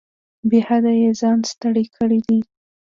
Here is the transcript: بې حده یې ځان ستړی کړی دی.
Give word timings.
بې 0.49 0.59
حده 0.67 0.91
یې 1.01 1.09
ځان 1.21 1.39
ستړی 1.51 1.85
کړی 1.95 2.19
دی. 2.27 2.39